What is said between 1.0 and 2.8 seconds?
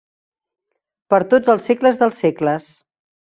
Per tots els segles dels segles.